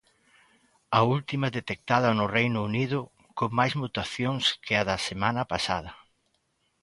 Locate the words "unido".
2.71-2.99